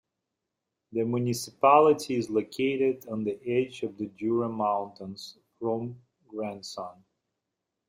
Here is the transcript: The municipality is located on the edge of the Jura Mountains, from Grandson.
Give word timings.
The 0.93 1.03
municipality 1.05 2.15
is 2.15 2.31
located 2.31 3.07
on 3.07 3.23
the 3.23 3.39
edge 3.47 3.83
of 3.83 3.99
the 3.99 4.07
Jura 4.07 4.49
Mountains, 4.49 5.37
from 5.59 6.01
Grandson. 6.27 7.03